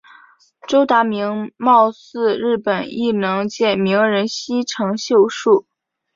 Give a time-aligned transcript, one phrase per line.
[0.67, 5.67] 周达明貌似日本艺能界名人西城秀树。